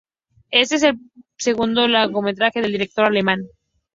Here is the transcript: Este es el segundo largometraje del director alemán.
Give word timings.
Este 0.49 0.77
es 0.77 0.81
el 0.81 0.97
segundo 1.37 1.87
largometraje 1.87 2.59
del 2.59 2.71
director 2.71 3.05
alemán. 3.05 3.47